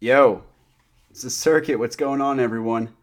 [0.00, 0.44] Yo,
[1.10, 1.76] it's the circuit.
[1.76, 2.94] What's going on, everyone?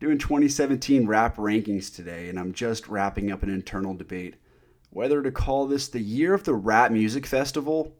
[0.00, 4.36] We're doing 2017 rap rankings today, and I'm just wrapping up an internal debate
[4.88, 7.92] whether to call this the year of the rap music festival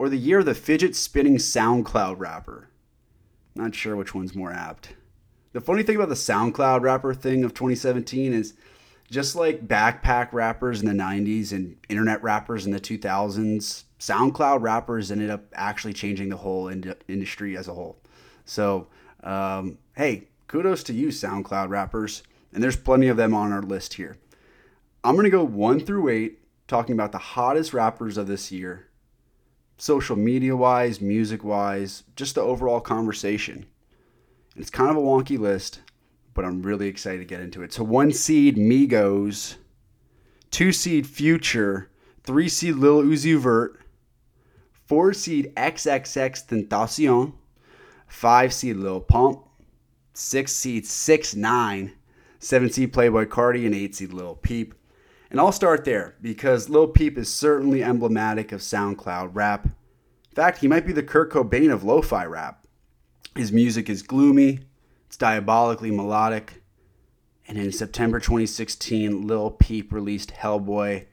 [0.00, 2.70] or the year of the fidget spinning SoundCloud rapper.
[3.54, 4.94] Not sure which one's more apt.
[5.52, 8.54] The funny thing about the SoundCloud rapper thing of 2017 is
[9.12, 15.12] just like backpack rappers in the 90s and internet rappers in the 2000s, SoundCloud rappers
[15.12, 18.00] ended up actually changing the whole ind- industry as a whole.
[18.44, 18.88] So,
[19.22, 22.24] um, hey, kudos to you, SoundCloud rappers.
[22.52, 24.16] And there's plenty of them on our list here.
[25.04, 28.88] I'm going to go one through eight, talking about the hottest rappers of this year,
[29.78, 33.66] social media wise, music wise, just the overall conversation.
[34.56, 35.80] It's kind of a wonky list,
[36.34, 37.72] but I'm really excited to get into it.
[37.72, 39.58] So, one seed Migos,
[40.50, 41.88] two seed Future,
[42.24, 43.78] three seed Lil Uzi Vert,
[44.92, 47.32] four seed XXXTentacion,
[48.06, 49.42] five seed Lil Pump,
[50.12, 51.92] six seed Six Nine,
[52.38, 54.74] seven seed Playboi Carti, and eight seed Lil Peep.
[55.30, 59.64] And I'll start there because Lil Peep is certainly emblematic of SoundCloud rap.
[59.64, 62.66] In fact, he might be the Kurt Cobain of lo-fi rap.
[63.34, 64.58] His music is gloomy,
[65.06, 66.62] it's diabolically melodic,
[67.48, 71.06] and in September 2016, Lil Peep released Hellboy.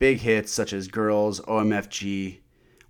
[0.00, 2.40] Big hits such as Girls, OMFG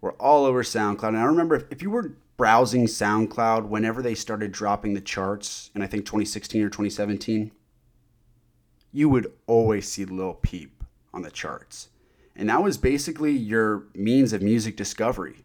[0.00, 1.08] were all over SoundCloud.
[1.08, 5.82] And I remember if you were browsing SoundCloud whenever they started dropping the charts, in
[5.82, 7.50] I think 2016 or 2017,
[8.92, 10.82] you would always see Lil Peep
[11.12, 11.88] on the charts.
[12.36, 15.44] And that was basically your means of music discovery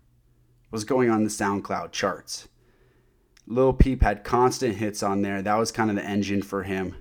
[0.69, 2.47] was going on the SoundCloud charts.
[3.47, 5.41] Lil Peep had constant hits on there.
[5.41, 6.95] That was kind of the engine for him.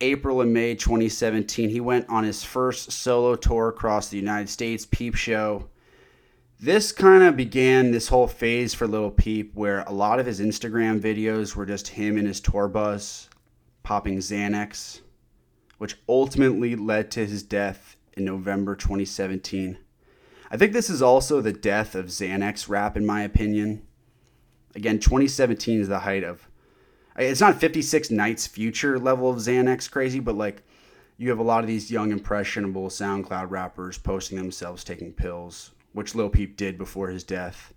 [0.00, 4.84] April and May 2017, he went on his first solo tour across the United States,
[4.84, 5.68] Peep Show.
[6.62, 10.38] This kind of began this whole phase for Lil Peep where a lot of his
[10.38, 13.28] Instagram videos were just him in his tour bus
[13.82, 15.00] popping Xanax,
[15.78, 19.76] which ultimately led to his death in November 2017.
[20.52, 23.84] I think this is also the death of Xanax rap, in my opinion.
[24.76, 26.48] Again, 2017 is the height of.
[27.16, 30.62] It's not 56 Nights Future level of Xanax crazy, but like
[31.16, 36.14] you have a lot of these young, impressionable SoundCloud rappers posting themselves taking pills, which
[36.14, 37.72] Lil Peep did before his death.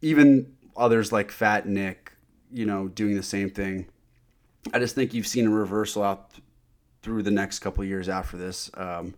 [0.00, 2.12] Even others like Fat Nick,
[2.52, 3.86] you know, doing the same thing.
[4.72, 6.32] I just think you've seen a reversal out
[7.02, 8.70] through the next couple years after this.
[8.74, 9.14] Um,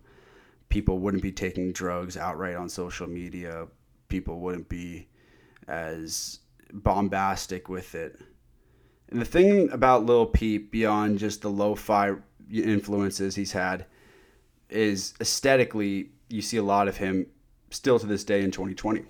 [0.69, 3.67] people wouldn't be taking drugs outright on social media.
[4.07, 5.07] People wouldn't be
[5.67, 6.39] as
[6.73, 8.19] bombastic with it.
[9.09, 12.13] And the thing about Lil Peep, beyond just the lo-fi
[12.51, 13.85] influences he's had,
[14.69, 17.25] is aesthetically you see a lot of him
[17.73, 19.05] still to this day in 2020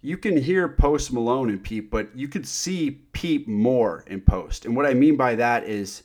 [0.00, 4.64] you can hear Post Malone and Peep, but you could see Peep more in Post.
[4.64, 6.04] And what I mean by that is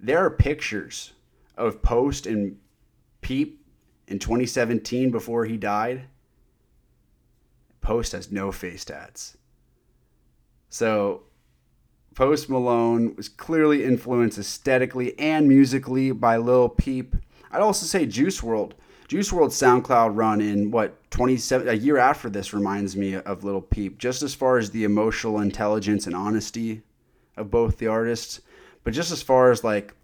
[0.00, 1.12] there are pictures
[1.56, 2.56] of Post and
[3.20, 3.66] Peep
[4.06, 6.04] in 2017 before he died.
[7.80, 9.36] Post has no face tats.
[10.70, 11.24] So
[12.14, 17.14] Post Malone was clearly influenced aesthetically and musically by Lil Peep.
[17.50, 18.72] I'd also say Juice WRLD
[19.08, 23.62] Juice WRLD SoundCloud run in what 27 a year after this reminds me of Lil
[23.62, 26.82] Peep, just as far as the emotional intelligence and honesty
[27.34, 28.42] of both the artists,
[28.84, 29.94] but just as far as like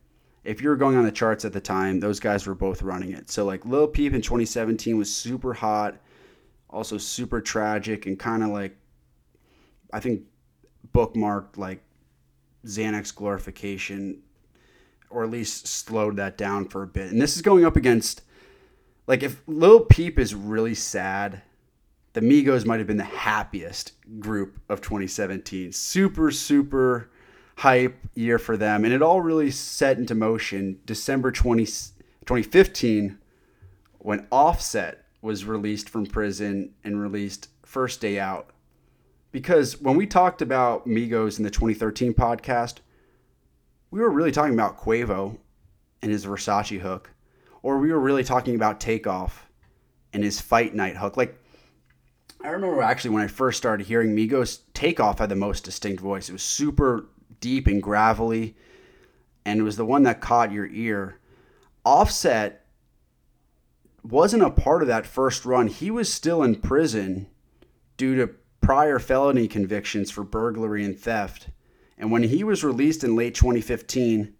[0.42, 3.12] if you were going on the charts at the time, those guys were both running
[3.12, 3.30] it.
[3.30, 5.96] So like Lil Peep in 2017 was super hot,
[6.70, 8.74] also super tragic and kind of like
[9.92, 10.22] I think
[10.94, 11.82] bookmarked like
[12.64, 14.22] Xanax glorification
[15.10, 17.12] or at least slowed that down for a bit.
[17.12, 18.22] And this is going up against
[19.06, 21.42] like if Lil Peep is really sad,
[22.14, 25.72] the Migos might have been the happiest group of 2017.
[25.72, 27.10] Super, super
[27.56, 28.84] hype year for them.
[28.84, 33.18] And it all really set into motion December 20, 2015
[33.98, 38.50] when Offset was released from prison and released First Day Out.
[39.32, 42.76] Because when we talked about Migos in the 2013 podcast,
[43.90, 45.38] we were really talking about Quavo
[46.02, 47.13] and his Versace hook
[47.64, 49.48] or we were really talking about Takeoff
[50.12, 51.16] and his fight night hook.
[51.16, 51.42] Like,
[52.42, 56.28] I remember actually when I first started hearing Migos, Takeoff had the most distinct voice.
[56.28, 57.06] It was super
[57.40, 58.54] deep and gravelly,
[59.46, 61.18] and it was the one that caught your ear.
[61.86, 62.66] Offset
[64.02, 65.68] wasn't a part of that first run.
[65.68, 67.28] He was still in prison
[67.96, 71.48] due to prior felony convictions for burglary and theft.
[71.96, 74.34] And when he was released in late 2015,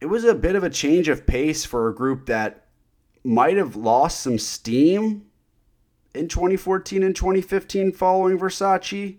[0.00, 2.66] it was a bit of a change of pace for a group that
[3.24, 5.26] might have lost some steam
[6.14, 9.18] in 2014 and 2015 following Versace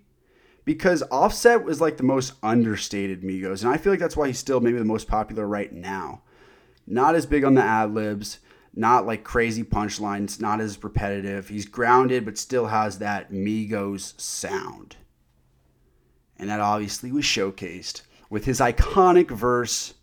[0.66, 4.40] because Offset was like the most understated Migos, and I feel like that's why he's
[4.40, 6.22] still maybe the most popular right now.
[6.86, 8.40] Not as big on the ad libs,
[8.74, 11.48] not like crazy punchlines, not as repetitive.
[11.48, 14.96] He's grounded, but still has that Migos sound.
[16.38, 19.96] And that obviously was showcased with his iconic verse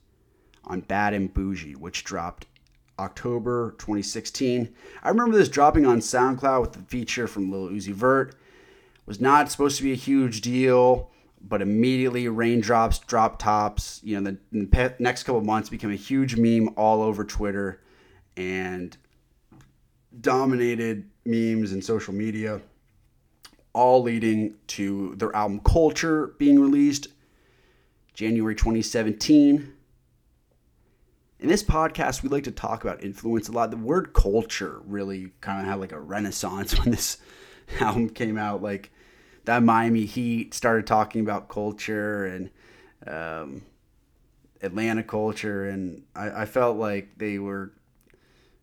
[0.67, 2.47] on Bad and Bougie, which dropped
[2.99, 4.75] October 2016.
[5.03, 8.35] I remember this dropping on SoundCloud with the feature from Lil Uzi Vert.
[9.05, 11.11] Was not supposed to be a huge deal,
[11.41, 16.37] but immediately raindrops, drop tops, you know, the, the next couple months became a huge
[16.37, 17.81] meme all over Twitter
[18.37, 18.97] and
[20.21, 22.61] dominated memes and social media,
[23.73, 27.09] all leading to their album Culture being released
[28.15, 29.73] January 2017.
[31.39, 33.71] In this podcast, we like to talk about influence a lot.
[33.71, 37.19] The word culture really kind of had like a renaissance when this
[37.79, 38.63] album came out.
[38.63, 38.91] Like
[39.45, 42.51] that Miami Heat started talking about culture and
[43.07, 43.63] um,
[44.63, 47.73] Atlanta culture, and I, I felt like they were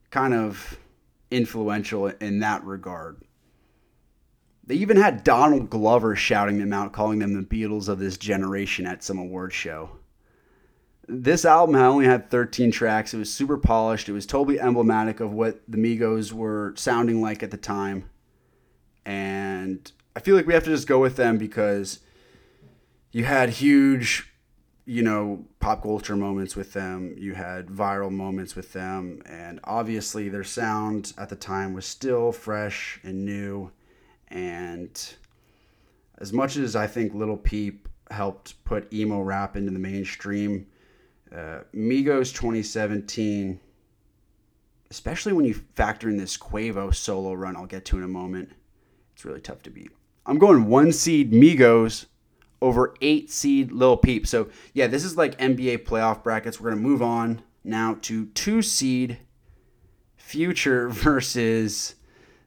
[0.09, 0.79] kind of
[1.29, 3.21] influential in that regard.
[4.65, 8.87] They even had Donald Glover shouting them out, calling them the Beatles of this generation
[8.87, 9.91] at some award show.
[11.07, 13.13] This album had only had 13 tracks.
[13.13, 14.07] It was super polished.
[14.07, 18.09] It was totally emblematic of what the Migos were sounding like at the time.
[19.05, 21.99] And I feel like we have to just go with them because
[23.11, 24.33] you had huge
[24.85, 27.15] you know, pop culture moments with them.
[27.17, 29.21] You had viral moments with them.
[29.25, 33.71] And obviously, their sound at the time was still fresh and new.
[34.27, 35.15] And
[36.17, 40.67] as much as I think Lil Peep helped put emo rap into the mainstream,
[41.33, 43.59] uh, Migos 2017,
[44.91, 48.51] especially when you factor in this Quavo solo run I'll get to in a moment,
[49.13, 49.91] it's really tough to beat.
[50.25, 52.05] I'm going one seed Migos
[52.61, 54.25] over eight seed Lil Peep.
[54.25, 56.59] So yeah, this is like NBA playoff brackets.
[56.59, 59.17] We're gonna move on now to two seed
[60.15, 61.95] Future versus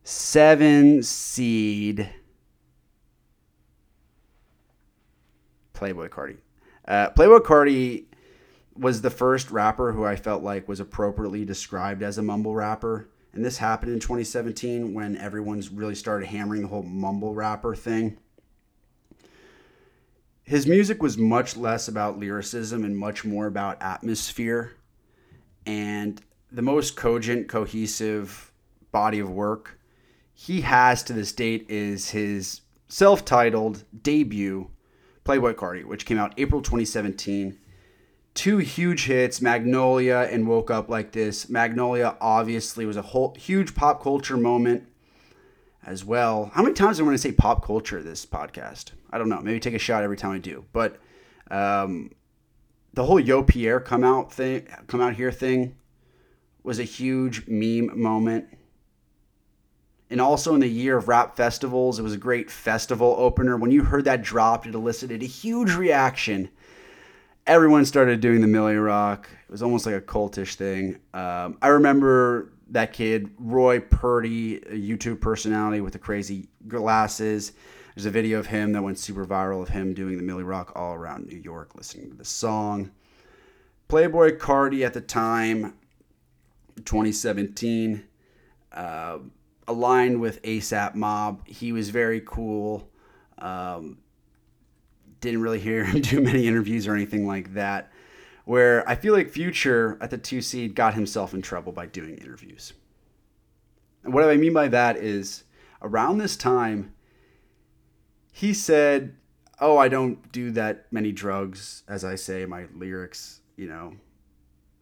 [0.04, 2.08] seven seed
[5.74, 6.38] Playboi Carti.
[6.88, 8.04] Uh, Playboi Carti
[8.78, 13.08] was the first rapper who I felt like was appropriately described as a mumble rapper.
[13.32, 18.18] And this happened in 2017 when everyone's really started hammering the whole mumble rapper thing
[20.46, 24.76] his music was much less about lyricism and much more about atmosphere.
[25.66, 28.52] And the most cogent, cohesive
[28.92, 29.80] body of work
[30.32, 34.70] he has to this date is his self titled debut,
[35.24, 37.58] Playboi Carti, which came out April 2017.
[38.36, 41.48] Two huge hits, Magnolia and Woke Up Like This.
[41.48, 44.86] Magnolia obviously was a whole huge pop culture moment
[45.86, 46.50] as well.
[46.52, 48.90] How many times do I want to say pop culture this podcast?
[49.10, 49.40] I don't know.
[49.40, 50.66] Maybe take a shot every time I do.
[50.74, 50.98] But
[51.50, 52.10] um,
[52.92, 55.74] the whole Yo Pierre come out thing, come out here thing,
[56.62, 58.48] was a huge meme moment.
[60.10, 63.56] And also in the year of rap festivals, it was a great festival opener.
[63.56, 66.50] When you heard that dropped, it elicited a huge reaction.
[67.46, 69.28] Everyone started doing the Milly Rock.
[69.48, 70.98] It was almost like a cultish thing.
[71.14, 77.52] Um, I remember that kid, Roy Purdy, a YouTube personality with the crazy glasses.
[77.94, 80.72] There's a video of him that went super viral of him doing the Milly Rock
[80.74, 82.90] all around New York, listening to the song.
[83.88, 85.74] Playboi Carti at the time,
[86.84, 88.02] 2017,
[88.72, 89.18] uh,
[89.68, 91.46] aligned with ASAP Mob.
[91.46, 92.90] He was very cool.
[93.38, 93.98] Um,
[95.20, 97.90] didn't really hear him do many interviews or anything like that
[98.46, 102.16] where I feel like Future at the two seed got himself in trouble by doing
[102.16, 102.72] interviews.
[104.04, 105.42] And what I mean by that is
[105.82, 106.94] around this time,
[108.32, 109.16] he said,
[109.60, 113.94] Oh, I don't do that many drugs, as I say my lyrics, you know.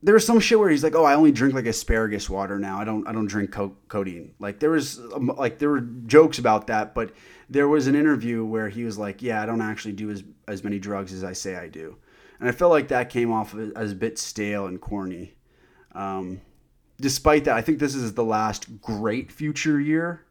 [0.02, 2.78] There was some shit where he's like, "Oh, I only drink like asparagus water now.
[2.78, 6.38] I don't, I don't drink co- codeine." Like there was, um, like there were jokes
[6.38, 7.12] about that, but
[7.54, 10.62] there was an interview where he was like, "Yeah, I don't actually do as as
[10.62, 11.96] many drugs as I say I do."
[12.44, 15.34] and I felt like that came off as a bit stale and corny.
[15.92, 16.40] Um,
[17.00, 20.24] despite that, I think this is the last great Future year,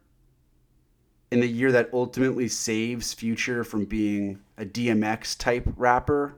[1.30, 6.36] in the year that ultimately saves Future from being a DMX type rapper,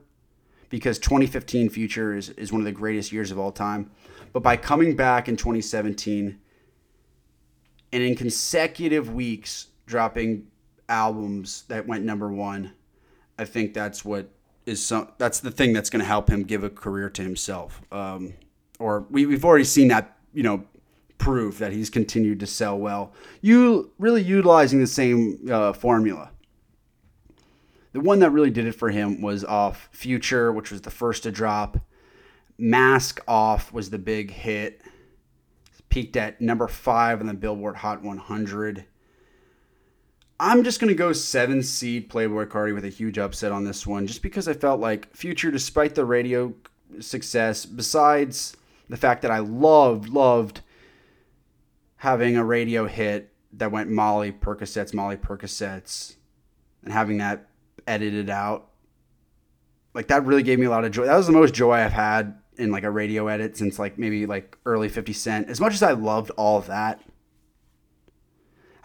[0.69, 3.91] because 2015 Future is, is one of the greatest years of all time.
[4.33, 6.39] But by coming back in 2017
[7.93, 10.47] and in consecutive weeks dropping
[10.89, 12.73] albums that went number one,
[13.37, 14.29] I think that's what
[14.65, 17.81] is some that's the thing that's going to help him give a career to himself.
[17.91, 18.33] Um,
[18.79, 20.65] or we, we've already seen that you know
[21.17, 23.13] proof that he's continued to sell well.
[23.41, 26.31] You really utilizing the same uh, formula.
[27.93, 31.23] The one that really did it for him was off Future, which was the first
[31.23, 31.79] to drop.
[32.57, 34.81] Mask Off was the big hit.
[35.89, 38.85] Peaked at number five on the Billboard Hot 100.
[40.39, 43.87] I'm just going to go seven seed Playboi Carti with a huge upset on this
[43.87, 46.53] one, just because I felt like Future, despite the radio
[46.99, 48.55] success, besides
[48.87, 50.61] the fact that I loved, loved
[51.97, 56.15] having a radio hit that went Molly Percocets, Molly Percocets,
[56.83, 57.49] and having that
[57.87, 58.69] edited out.
[59.93, 61.05] Like that really gave me a lot of joy.
[61.05, 64.25] That was the most joy I've had in like a radio edit since like maybe
[64.27, 65.49] like early 50 Cent.
[65.49, 67.01] As much as I loved all of that,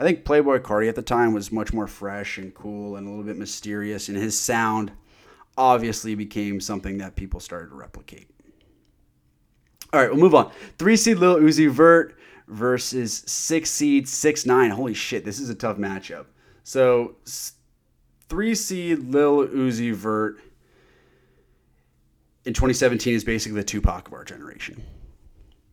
[0.02, 3.09] I think Playboi Carti at the time was much more fresh and cool and a
[3.09, 4.90] little bit mysterious, and his sound
[5.56, 8.28] obviously became something that people started to replicate.
[9.92, 10.50] All right, we'll move on.
[10.76, 12.18] Three seed Lil Uzi Vert
[12.49, 14.73] versus six seed six nine.
[14.73, 16.26] Holy shit, this is a tough matchup.
[16.64, 17.14] So
[18.28, 20.40] three seed Lil Uzi Vert
[22.44, 24.82] in 2017 is basically the Tupac of our generation,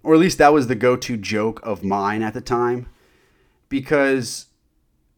[0.04, 2.86] or at least that was the go-to joke of mine at the time
[3.70, 4.48] because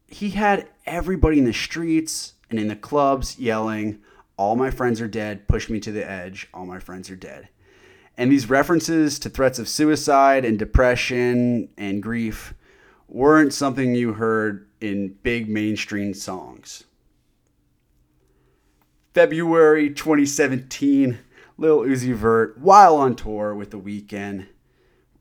[0.06, 4.00] he had everybody in the streets and in the clubs yelling,
[4.36, 7.48] All my friends are dead, push me to the edge, all my friends are dead.
[8.16, 12.54] And these references to threats of suicide and depression and grief
[13.08, 16.84] weren't something you heard in big mainstream songs.
[19.14, 21.18] February 2017,
[21.58, 24.46] Lil Uzi Vert, while on tour with The Weeknd,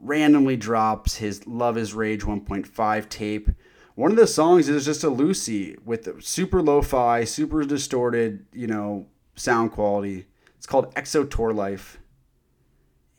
[0.02, 3.50] randomly drops his Luv is Rage 1.5 tape.
[3.96, 8.68] One of the songs is just a Lucy with super lo fi, super distorted, you
[8.68, 10.26] know, sound quality.
[10.58, 11.98] It's called XO Tour Llif3.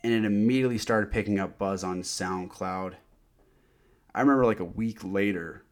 [0.04, 2.94] And it immediately started picking up buzz on SoundCloud.
[4.14, 5.64] I remember like a week later,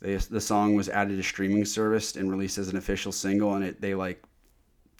[0.00, 3.64] they, the song was added to streaming service and released as an official single, and
[3.64, 4.22] it they like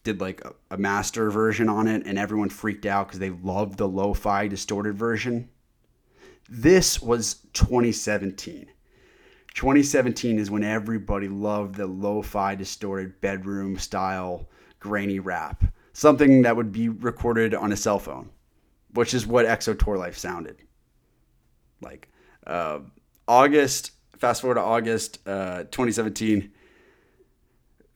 [0.04, 3.78] did like a, a master version on it, and everyone freaked out because they loved
[3.78, 5.48] the lo-fi distorted version.
[6.48, 8.66] This was 2017.
[9.54, 16.70] 2017 is when everybody loved the lo-fi distorted bedroom style grainy rap, something that would
[16.70, 18.28] be recorded on a cell phone,
[18.92, 20.56] which is what XO Tour Llif3 sounded
[21.80, 22.08] like.
[22.46, 22.80] Uh,
[23.26, 26.52] August, fast forward to August uh, 2017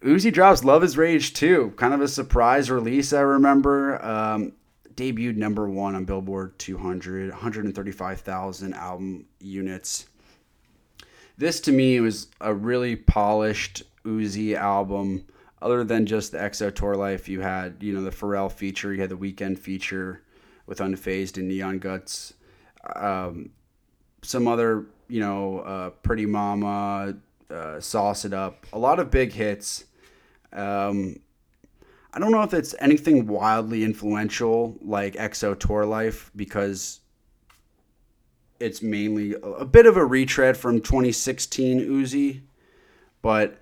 [0.02, 1.72] Uzi drops Luv is Rage too.
[1.76, 4.04] Kind of a surprise release, I remember.
[4.04, 4.52] Um,
[4.94, 10.06] debuted number one on Billboard 200, 135,000 album units.
[11.36, 15.24] This to me was a really polished Uzi album.
[15.60, 19.00] Other than just the XO Tour Llif3, you had you know the Pharrell feature, you
[19.00, 20.22] had the Weeknd feature
[20.66, 22.34] with Unfazed and Neon Guts,
[22.94, 23.50] um,
[24.22, 27.14] some other you know uh, Pretty Mama,
[27.50, 29.84] uh, Sauce It Up, a lot of big hits.
[30.52, 31.20] Um,
[32.12, 37.00] I don't know if it's anything wildly influential like XO Tour Llif3 because
[38.60, 42.40] it's mainly a bit of a retread from 2016 Uzi,
[43.22, 43.58] but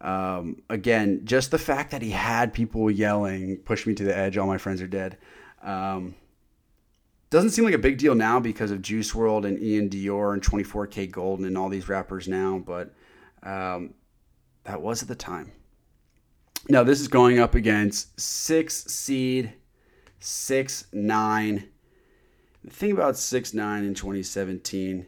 [0.00, 4.38] um, again, just the fact that he had people yelling, "Push me to the edge!
[4.38, 5.18] All my friends are dead."
[5.62, 6.14] Um,
[7.28, 10.42] doesn't seem like a big deal now because of Juice WRLD and iann dior and
[10.42, 12.92] 24kGoldn and all these rappers now, but
[13.42, 13.94] um,
[14.64, 15.52] that was at the time.
[16.68, 19.54] Now this is going up against six seed,
[20.18, 21.68] six nine.
[22.62, 25.06] The thing about six nine in 2017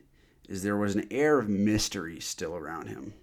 [0.48, 3.14] is there was an air of mystery still around him.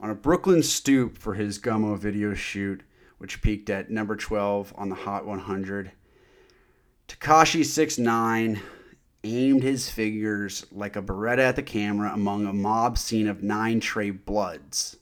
[0.00, 2.82] On a Brooklyn stoop for his Gummo video shoot,
[3.18, 5.92] which peaked at number 12 on the Hot 100,
[7.08, 8.60] Tekashi 69
[9.24, 13.80] aimed his figures like a Beretta at the camera among a mob scene of nine
[13.80, 14.96] Trey Bloods.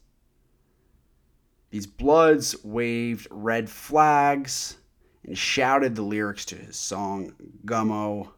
[1.75, 4.77] These Bloods waved red flags
[5.27, 7.33] and shouted the lyrics to his song
[7.67, 8.29] Gummo.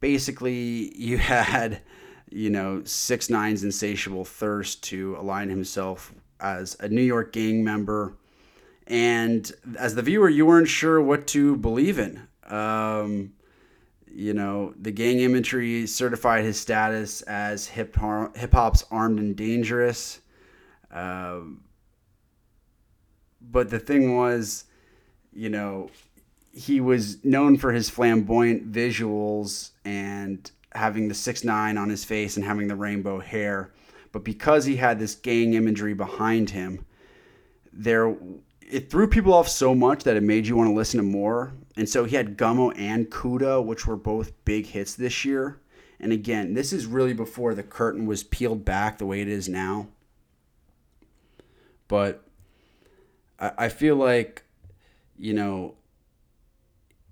[0.00, 1.80] Basically, you had,
[2.30, 8.18] you know, Six Nine's insatiable thirst to align himself as a New York gang member.
[8.86, 12.20] And as the viewer, you weren't sure what to believe in.
[12.46, 13.32] Um,
[14.12, 20.20] you know, the gang imagery certified his status as hip hop's armed and dangerous.
[20.90, 21.62] Um,
[23.50, 24.64] but the thing was,
[25.32, 25.90] you know,
[26.54, 32.36] he was known for his flamboyant visuals and having the six nine on his face
[32.36, 33.72] and having the rainbow hair.
[34.12, 36.84] But because he had this gang imagery behind him,
[37.72, 38.14] there
[38.60, 41.52] it threw people off so much that it made you want to listen to more.
[41.76, 45.60] And so he had Gummo and Kooda, which were both big hits this year.
[46.00, 49.48] And again, this is really before the curtain was peeled back the way it is
[49.48, 49.88] now.
[51.88, 52.26] But
[53.42, 54.44] I, I feel like,
[55.18, 55.74] you know,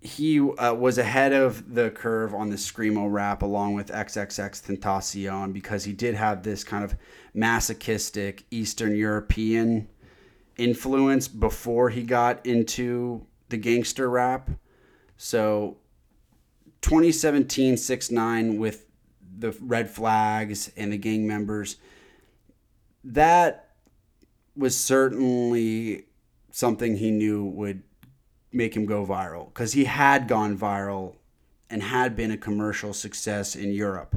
[0.01, 5.85] he uh, was ahead of the curve on the screamo rap along with XXXTentacion because
[5.85, 6.95] he did have this kind of
[7.35, 9.89] masochistic Eastern European
[10.57, 14.51] influence before he got into the gangster rap.
[15.19, 15.77] So
[16.81, 18.87] 2017 6 9 with
[19.39, 21.77] the red flags and the gang members,
[23.05, 23.69] that
[24.57, 26.07] was certainly
[26.61, 27.83] something he knew would
[28.53, 31.17] make him go viral because he had gone viral
[31.71, 34.15] and had been a commercial success in Europe.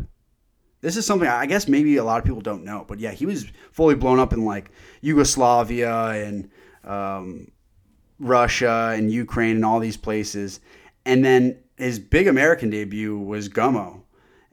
[0.81, 3.25] This is something I guess maybe a lot of people don't know, but yeah, he
[3.25, 4.69] was fully blown up in like
[5.01, 6.49] Yugoslavia and
[6.83, 7.47] um,
[8.19, 10.59] Russia and Ukraine and all these places.
[11.05, 14.01] And then his big American debut was Gummo.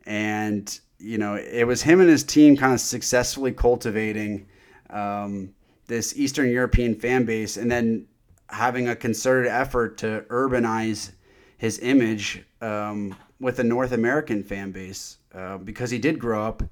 [0.05, 4.49] And, you know, it was him and his team kind of successfully cultivating
[4.91, 5.55] um,
[5.91, 8.07] this Eastern European fan base and then
[8.49, 11.11] having a concerted effort to urbanize
[11.59, 16.63] his image um, with a North American fan base uh, because he did grow up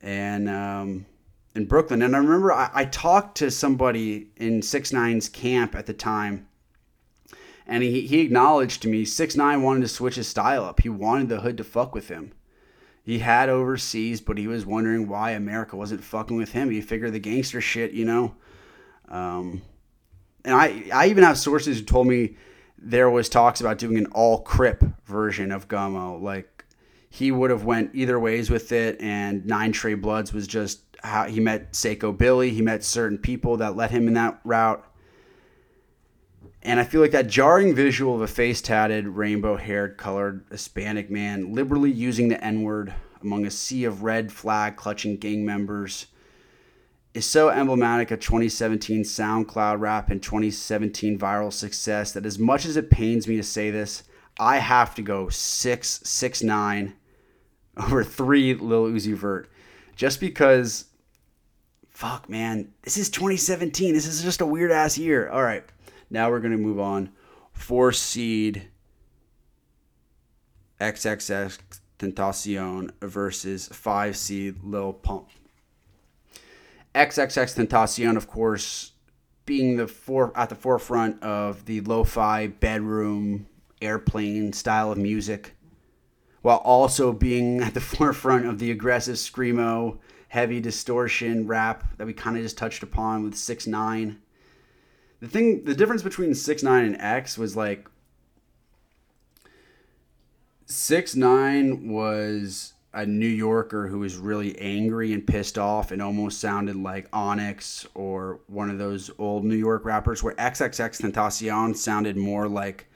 [0.00, 1.06] and um,
[1.54, 2.02] in Brooklyn.
[2.02, 6.48] And I remember I, I talked to somebody in Six Nine's camp at the time,
[7.68, 10.80] and he, he acknowledged to me Six Nine wanted to switch his style up.
[10.80, 12.32] He wanted the hood to fuck with him.
[13.08, 16.68] He had overseas, but he was wondering why America wasn't fucking with him.
[16.68, 18.34] He figured the gangster shit, you know.
[19.08, 19.62] Um,
[20.44, 22.36] and I I even have sources who told me
[22.76, 26.20] there was talks about doing an all Crip version of Gummo.
[26.20, 26.66] Like
[27.08, 31.24] he would have went either ways with it, and Nine Trey Bloods was just how
[31.24, 32.50] he met Seqo Billy.
[32.50, 34.84] He met certain people that led him in that route.
[36.62, 41.10] And I feel like that jarring visual of a face tatted, rainbow haired, colored Hispanic
[41.10, 46.06] man liberally using the N word among a sea of red flag clutching gang members
[47.14, 52.76] is so emblematic of 2017 SoundCloud rap and 2017 viral success that as much as
[52.76, 54.04] it pains me to say this,
[54.38, 56.94] I have to go six six nine
[57.76, 59.50] over three Lil Uzi Vert,
[59.96, 60.86] just because.
[61.90, 63.92] Fuck, man, this is 2017.
[63.92, 65.28] This is just a weird ass year.
[65.30, 65.64] All right,
[66.10, 67.10] now we're gonna move on.
[67.52, 68.68] Four seed
[70.80, 71.58] XXX
[71.98, 75.28] Tentacion versus five seed Lil Pump.
[76.94, 78.92] XXXTentacion, of course,
[79.44, 83.46] being the for, at the forefront of the lo-fi bedroom
[83.80, 85.54] airplane style of music,
[86.42, 92.12] while also being at the forefront of the aggressive screamo, heavy distortion rap that we
[92.12, 94.18] kind of just touched upon with Six Nine.
[95.20, 97.88] The thing, the difference between Six Nine and X was like
[100.66, 106.40] Six Nine was a New Yorker who was really angry and pissed off and almost
[106.40, 112.48] sounded like Onyx or one of those old New York rappers, where XXXTentacion sounded more
[112.48, 112.86] like,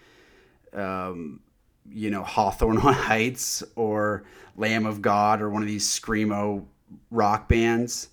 [0.72, 1.40] um,
[1.90, 4.24] you know, Hawthorne Heights or
[4.56, 6.64] Lamb of God or one of these screamo
[7.11, 8.08] rock bands.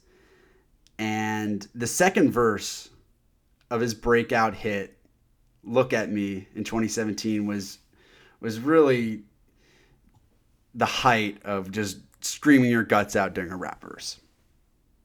[0.98, 2.89] And the second verse
[3.70, 4.98] of his breakout hit,
[5.64, 7.80] "Look at Me" in 2017 was
[8.40, 9.24] was really
[10.74, 14.20] the height of just screaming your guts out during a rap verse.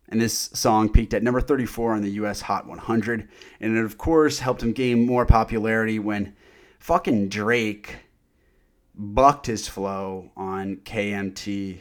[0.09, 3.29] And this song peaked at number 34 on the US Hot 100.
[3.61, 6.37] And it, of course, helped him gain more popularity when
[6.79, 7.97] fucking Drake
[8.95, 11.81] bucked his flow on KMT.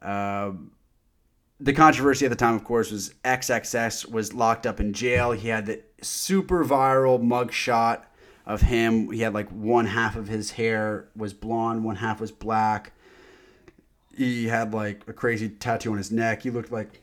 [0.00, 0.52] Uh,
[1.62, 5.30] the controversy at the time, of course, was XXX was locked up in jail.
[5.30, 8.02] He had the super viral mugshot
[8.44, 9.12] of him.
[9.12, 12.92] He had like one half of his hair was blonde, one half was black.
[14.16, 16.42] He had like a crazy tattoo on his neck.
[16.42, 17.00] He looked like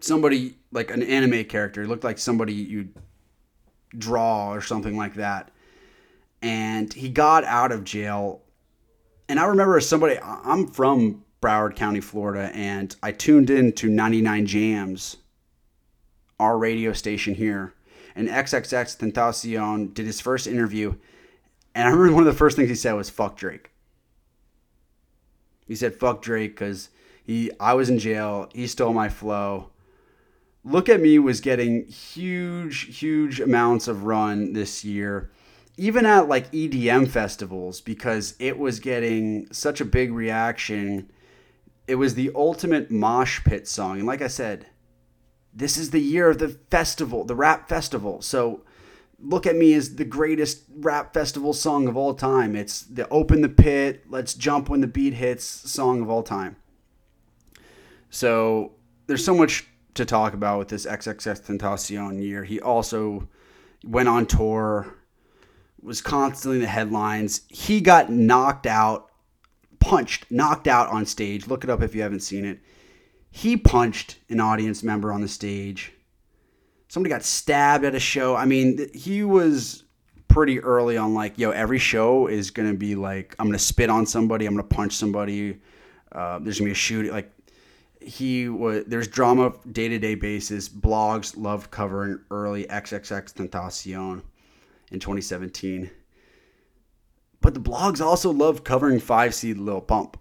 [0.00, 1.82] somebody like an anime character.
[1.82, 2.94] He looked like somebody you'd
[3.96, 5.50] draw or something like that.
[6.40, 8.40] And he got out of jail.
[9.28, 14.46] And I remember somebody I'm from Broward County, Florida, and I tuned in to 99
[14.46, 15.16] Jamz,
[16.38, 17.74] our radio station here
[18.14, 20.94] and XXXTentacion did his first interview,
[21.74, 23.70] and I remember one of the first things he said was "fuck Drake."
[25.66, 26.90] He said "fuck Drake" because
[27.24, 28.48] he I was in jail.
[28.52, 29.70] He stole my flow.
[30.64, 35.30] Look at Me was getting huge, huge amounts of run this year,
[35.78, 41.10] even at like EDM festivals because it was getting such a big reaction.
[41.86, 44.66] It was the ultimate mosh pit song, and like I said,
[45.52, 48.22] this is the year of the festival, the rap festival.
[48.22, 48.62] So
[49.18, 52.54] look at me as the greatest rap festival song of all time.
[52.54, 56.56] It's the open the pit, let's jump when the beat hits song of all time.
[58.10, 58.72] So
[59.06, 62.44] there's so much to talk about with this XXXTentacion year.
[62.44, 63.28] He also
[63.84, 64.94] went on tour,
[65.82, 67.42] was constantly in the headlines.
[67.48, 69.09] He got knocked out,
[69.80, 71.48] punched, knocked out on stage.
[71.48, 72.60] Look it up if you haven't seen it.
[73.30, 75.92] He punched an audience member on the stage.
[76.88, 78.34] Somebody got stabbed at a show.
[78.34, 79.84] I mean, he was
[80.28, 83.64] pretty early on like, yo, every show is going to be like, I'm going to
[83.64, 85.60] spit on somebody, I'm going to punch somebody.
[86.12, 87.12] Uh, there's going to be a shooting.
[87.12, 87.32] Like,
[88.00, 90.68] he was there's drama day to day basis.
[90.68, 94.22] Blogs loved covering early XXXTentacion
[94.90, 95.90] in 2017,
[97.40, 100.18] but the blogs also loved covering five seed Lil Pump.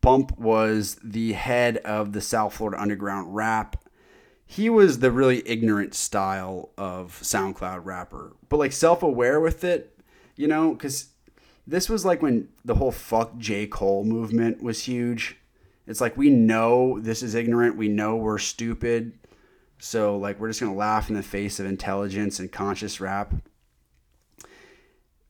[0.00, 3.84] Pump was the head of the South Florida Underground rap.
[4.44, 9.98] He was the really ignorant style of SoundCloud rapper, but like self aware with it,
[10.36, 11.08] you know, because
[11.66, 13.66] this was like when the whole fuck J.
[13.66, 15.36] Cole movement was huge
[15.86, 17.76] it's like we know this is ignorant.
[17.76, 19.12] We know we're stupid.
[19.78, 23.34] So like we're just gonna laugh in the face of intelligence and conscious rap.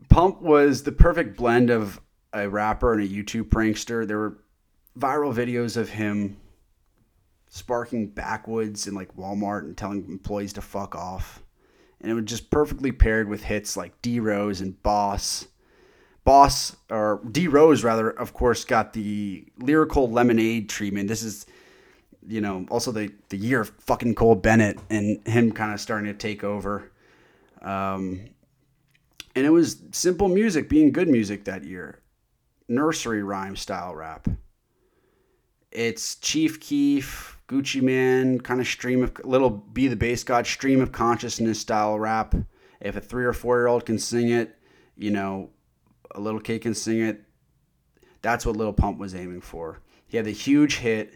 [0.09, 2.01] Pump was the perfect blend of
[2.33, 4.07] a rapper and a YouTube prankster.
[4.07, 4.39] There were
[4.99, 6.37] viral videos of him
[7.49, 11.43] sparking backwoods in like Walmart and telling employees to fuck off.
[12.01, 15.47] And it was just perfectly paired with hits like D Rose and Boss
[16.25, 21.09] Boss or D Rose rather, of course, got the lyrical lemonade treatment.
[21.09, 21.47] This is,
[22.27, 26.13] you know, also the the year of fucking Cole Bennett and him kind of starting
[26.13, 26.91] to take over.
[27.63, 28.29] Um,
[29.37, 32.01] and it was simple music being good music that year,
[32.69, 34.27] nursery rhyme style rap.
[35.71, 40.91] It's Chief Keef, Gucci Mane, kind of stream of Lil B the BasedGod stream of
[40.91, 42.35] consciousness style rap.
[42.81, 44.57] If a three or four year old can sing it,
[44.97, 45.51] you know,
[46.15, 47.23] a little kid can sing it.
[48.23, 49.81] That's what Lil Pump was aiming for.
[50.07, 51.15] He had the huge hit,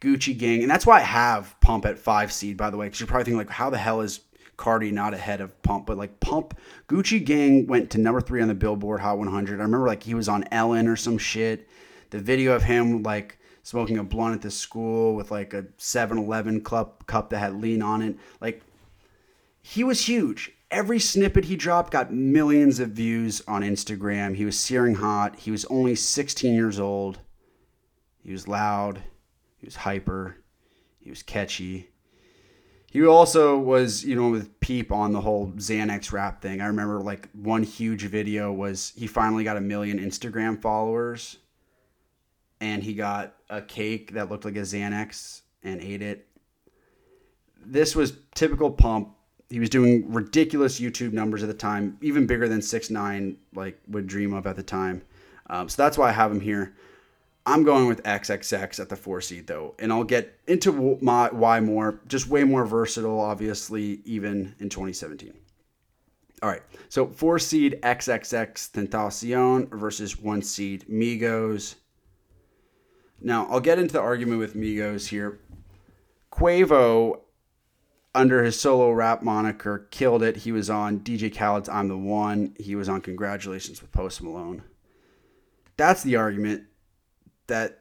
[0.00, 2.56] Gucci Gang, and that's why I have Pump at five seed.
[2.56, 4.20] By the way, because you're probably thinking like, how the hell is
[4.60, 5.86] Carti not ahead of Pump?
[5.86, 6.56] But like Pump,
[6.88, 9.60] Gucci Gang went to number three on the Billboard Hot 100.
[9.60, 11.68] I remember like he was on Ellen or some shit.
[12.10, 16.62] The video of him like smoking a blunt at the school with like a 7-Eleven
[16.62, 18.16] cup cup that had lean on it.
[18.40, 18.62] Like
[19.62, 24.36] he was huge every snippet he dropped got millions of views on Instagram.
[24.36, 25.36] He was searing hot.
[25.36, 27.18] He was only 16 years old.
[28.22, 29.02] He was loud.
[29.58, 30.36] He was hyper.
[31.00, 31.89] He was catchy.
[32.90, 36.60] He also was, you know, with Peep on the whole Xanax rap thing.
[36.60, 41.38] I remember like one huge video was he finally got a million Instagram followers
[42.60, 46.26] and he got a cake that looked like a Xanax and ate it.
[47.64, 49.14] This was typical pump
[49.50, 53.78] he was doing ridiculous YouTube numbers at the time, even bigger than six nine like
[53.88, 55.02] would dream of at the time.
[55.48, 56.76] Um, so that's why I have him here.
[57.50, 61.58] I'm going with XXX at the four seed though, and I'll get into my why
[61.58, 62.00] more.
[62.06, 65.34] Just way more versatile, obviously, even in 2017.
[66.42, 71.74] All right, so four seed XXXTentacion versus one seed Migos.
[73.20, 75.40] Now I'll get into the argument with Migos here.
[76.30, 77.18] Quavo
[78.14, 80.36] under his solo rap moniker, killed it.
[80.36, 82.54] He was on DJ Khaled's I'm the One.
[82.60, 84.62] He was on Congratulations with Post Malone.
[85.76, 86.64] That's the argument
[87.50, 87.80] that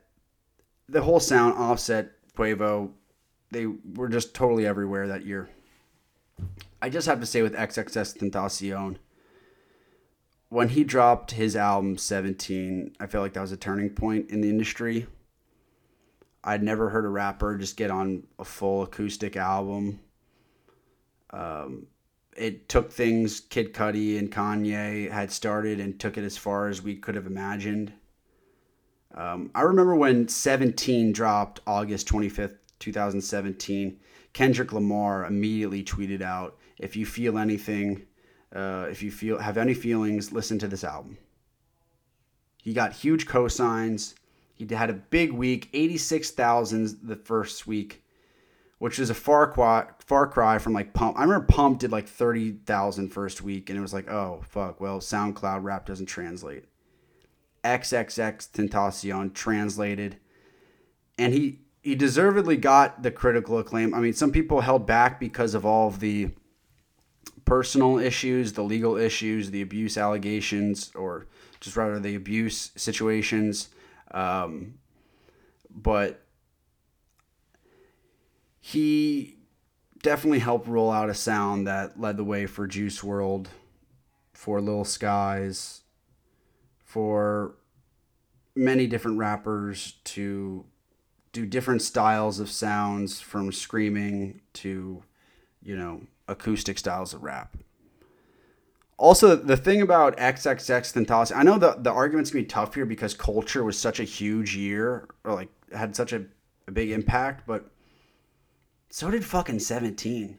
[0.87, 2.91] the whole sound offset Quavo,
[3.51, 5.49] they were just totally everywhere that year.
[6.81, 8.97] I just have to say with XXXTentacion,
[10.49, 14.41] when he dropped his album 17, I feel like that was a turning point in
[14.41, 15.07] the industry.
[16.43, 19.99] I'd never heard a rapper just get on a full acoustic album
[21.31, 21.87] um,
[22.35, 26.81] it took things Kid Cudi and Kanye had started and took it as far as
[26.81, 27.93] we could have imagined.
[29.15, 33.99] Um, I remember when 17 dropped August 25th, 2017,
[34.33, 38.05] Kendrick Lamar immediately tweeted out, if you feel anything,
[38.55, 41.17] uh, if you feel have any feelings, listen to this album.
[42.61, 44.13] He got huge cosigns.
[44.53, 48.03] He had a big week, 86,000 the first week
[48.79, 51.19] which is a far cry, far cry from like Pump.
[51.19, 54.99] I remember Pump did like 30,000 first week, and it was like, oh, fuck, well,
[54.99, 56.65] SoundCloud rap doesn't translate.
[57.69, 60.17] XXXTentacion translated,
[61.17, 63.93] and he, he deservedly got the critical acclaim.
[63.93, 66.31] I mean, some people held back because of all of the
[67.45, 71.27] personal issues, the legal issues, the abuse allegations, or
[71.59, 73.69] just rather the abuse situations.
[74.11, 74.75] Um,
[75.69, 76.23] but
[78.59, 79.37] he
[80.01, 83.47] definitely helped roll out a sound that led the way for Juice WRLD,
[84.33, 85.81] for Lil Skies,
[86.83, 87.55] for
[88.59, 90.65] many different rappers to
[91.31, 95.03] do different styles of sounds from screaming to,
[95.63, 97.57] you know, acoustic styles of rap.
[98.97, 103.13] Also, the thing about XXXTentacion, I know the, the argument's gonna be tough here because
[103.13, 106.25] culture was such a huge year, or like had such a,
[106.67, 107.69] a big impact, but
[108.89, 110.37] so did fucking 17.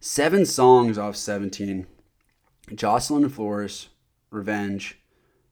[0.00, 1.86] Seven songs off 17.
[2.74, 3.88] Jocelyn Flores,
[4.30, 4.98] Revenge,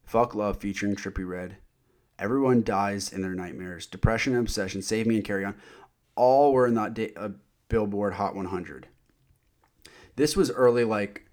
[0.04, 1.56] Fuck Love featuring Trippie Redd.
[2.18, 5.56] Everyone Dies in Their Nightmares, Depression and Obsession, Save Me and Carry On,
[6.14, 7.30] all were in that day, uh,
[7.68, 8.86] Billboard Hot 100.
[10.16, 11.26] This was early, like,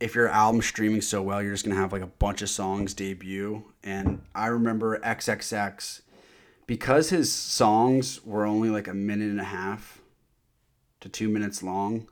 [0.00, 2.92] if your album's streaming so well, you're just gonna have like a bunch of songs
[2.92, 3.64] debut.
[3.82, 6.02] And I remember XXX,
[6.66, 10.02] because his songs were only like a minute and a half
[11.00, 12.08] to two minutes long,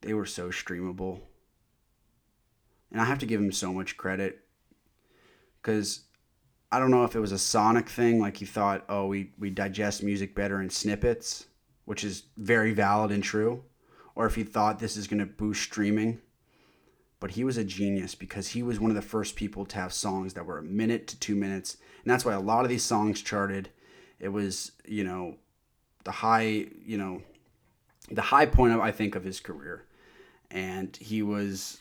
[0.00, 1.20] they were so streamable.
[2.90, 4.43] And I have to give him so much credit
[5.64, 6.00] because
[6.70, 9.48] I don't know if it was a sonic thing, like he thought, oh, we, we
[9.48, 11.46] digest music better in snippets,
[11.86, 13.64] which is very valid and true,
[14.14, 16.20] or if he thought this is going to boost streaming.
[17.18, 19.94] But he was a genius because he was one of the first people to have
[19.94, 21.78] songs that were a minute to two minutes.
[22.02, 23.70] And that's why a lot of these songs charted.
[24.20, 25.36] It was, you know,
[26.04, 27.22] the high, you know,
[28.10, 29.86] the high point of, I think, of his career.
[30.50, 31.80] And he was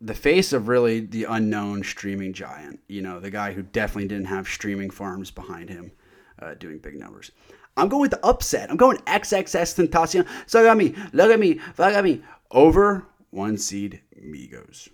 [0.00, 2.80] the face of really the unknown streaming giant.
[2.88, 5.92] You know, the guy who definitely didn't have streaming farms behind him
[6.40, 7.32] uh, doing big numbers.
[7.76, 8.70] I'm going with the upset.
[8.70, 10.26] I'm going XXXTentacion.
[10.46, 12.22] So look at me, look at me, look at me.
[12.50, 14.88] Over one seed Migos.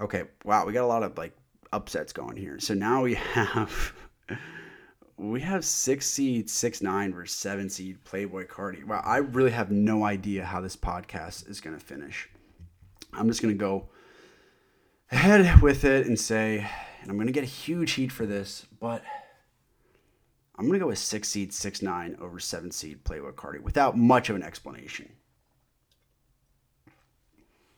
[0.00, 1.36] Okay, wow, we got a lot of like
[1.72, 2.58] upsets going here.
[2.60, 3.92] So now we have
[5.16, 8.84] we have six seed, six nine versus seven seed Playboi Carti.
[8.84, 12.28] Wow, I really have no idea how this podcast is gonna finish.
[13.16, 13.88] I'm just going to go
[15.10, 16.66] ahead with it and say,
[17.00, 19.02] and I'm going to get a huge heat for this, but
[20.56, 23.96] I'm going to go with six seed, six nine over seven seed Playboi Carti without
[23.96, 25.10] much of an explanation.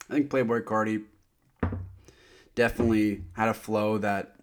[0.09, 1.05] I think Playboi Carti
[2.55, 4.37] definitely had a flow that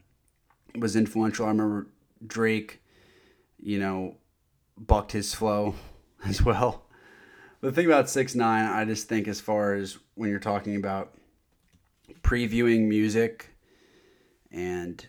[0.77, 1.45] was influential.
[1.45, 1.87] I remember
[2.25, 2.81] Drake,
[3.59, 4.17] you know,
[4.77, 5.75] bucked his flow
[6.25, 6.83] as well
[7.69, 11.13] the thing about six nine, I just think as far as when you're talking about
[12.21, 13.49] previewing music
[14.51, 15.05] and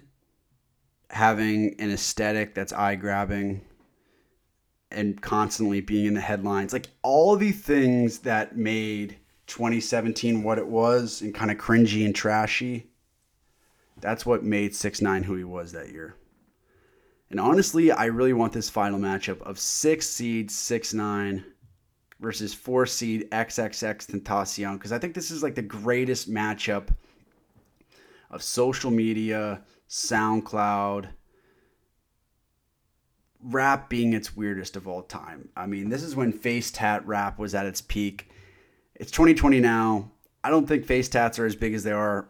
[1.11, 3.63] having an aesthetic that's eye grabbing
[4.91, 10.67] and constantly being in the headlines, like all the things that made 2017 what it
[10.67, 12.87] was and kind of cringy and trashy.
[14.01, 16.15] That's what made six nine who he was that year.
[17.31, 21.45] And honestly, I really want this final matchup of six seeds, six nine
[22.25, 26.89] versus four seed XXXTentacion because I think this is like the greatest matchup
[28.31, 29.61] of social media,
[29.91, 31.09] SoundCloud,
[33.43, 35.51] rap being its weirdest of all time.
[35.55, 38.31] I mean, this is when face tat rap was at its peak.
[38.95, 40.11] It's 2020 now.
[40.43, 42.27] I don't think face tats are as big as they are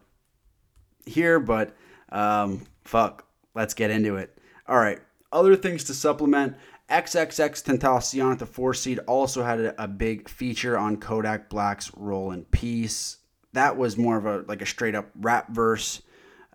[1.07, 1.77] here, but
[2.09, 4.37] um, fuck, let's get into it.
[4.67, 4.99] All right,
[5.33, 6.57] other things to supplement.
[6.91, 12.45] XXXTentacion at the four seed also had a, big feature on Kodak Black's Roll in
[12.47, 13.19] Peace.
[13.55, 16.03] That was more of a like a straight up rap verse.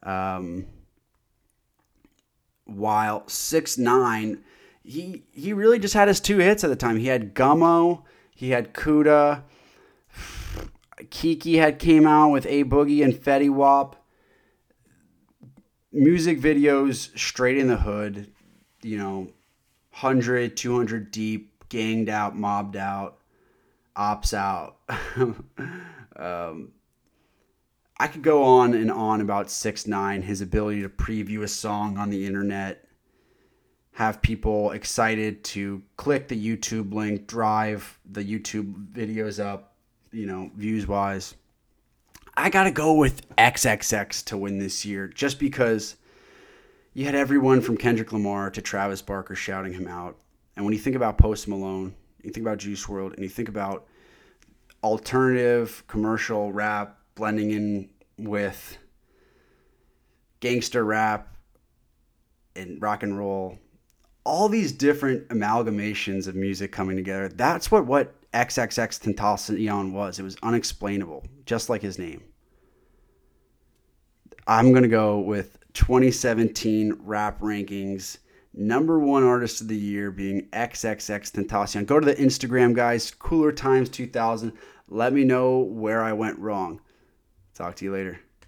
[0.03, 0.67] Um,
[2.65, 4.43] while six nine,
[4.83, 6.97] he he really just had his two hits at the time.
[6.97, 8.03] He had Gummo,
[8.35, 9.43] he had Kooda.
[11.05, 13.95] Keke had came out with A Boogie and Fetty Wap.
[15.91, 18.31] Music videos straight in the hood,
[18.83, 19.29] you know,
[20.01, 23.17] 100, 200 deep, ganged out, mobbed out,
[23.97, 24.77] ops out.
[26.15, 26.71] um,
[27.99, 31.97] I could go on and on about six nine, his ability to preview a song
[31.97, 32.85] on the internet,
[33.91, 39.75] have people excited to click the YouTube link, drive the YouTube videos up,
[40.13, 41.35] you know, views wise.
[42.37, 45.97] I got to go with XXX to win this year just because
[46.93, 50.17] you had everyone from Kendrick Lamar to Travis Barker shouting him out.
[50.55, 53.49] And when you think about Post Malone, you think about Juice WRLD, and you think
[53.49, 53.85] about
[54.83, 58.77] alternative commercial rap blending in with
[60.39, 61.35] gangster rap
[62.55, 63.57] and rock and roll,
[64.23, 67.29] all these different amalgamations of music coming together.
[67.29, 70.19] That's what what XXXTentacion was.
[70.19, 72.23] It was unexplainable, just like his name.
[74.47, 78.17] I'm gonna go with 2017 rap rankings
[78.53, 81.85] number one artist of the year being XXXTentacion.
[81.85, 84.53] Go to the Instagram, guys, Cooler Times 2000.
[84.87, 86.81] Let me know where I went wrong.
[87.53, 88.19] Talk to you later.